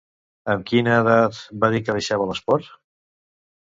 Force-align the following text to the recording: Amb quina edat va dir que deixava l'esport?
Amb 0.53 0.65
quina 0.71 0.95
edat 1.03 1.43
va 1.67 1.71
dir 1.77 1.85
que 1.87 1.99
deixava 2.01 2.31
l'esport? 2.33 2.77